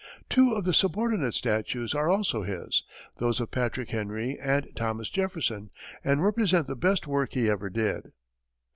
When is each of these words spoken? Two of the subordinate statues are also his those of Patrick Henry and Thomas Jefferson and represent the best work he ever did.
Two 0.31 0.53
of 0.55 0.65
the 0.65 0.73
subordinate 0.73 1.35
statues 1.35 1.93
are 1.93 2.09
also 2.09 2.41
his 2.41 2.81
those 3.17 3.39
of 3.39 3.51
Patrick 3.51 3.89
Henry 3.91 4.35
and 4.39 4.67
Thomas 4.75 5.11
Jefferson 5.11 5.69
and 6.03 6.23
represent 6.25 6.65
the 6.65 6.75
best 6.75 7.05
work 7.05 7.33
he 7.33 7.47
ever 7.47 7.69
did. 7.69 8.11